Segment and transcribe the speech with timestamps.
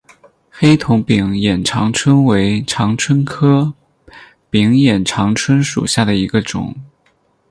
[0.49, 3.71] 黑头柄眼长蝽为长蝽科
[4.49, 6.75] 柄眼长蝽属下的一个种。